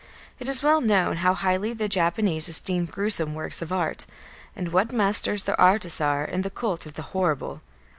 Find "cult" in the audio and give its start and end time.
6.49-6.87